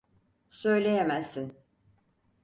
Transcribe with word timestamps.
Söyleyemezsin. 0.49 1.57